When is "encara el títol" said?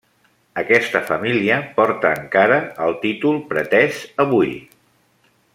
2.21-3.39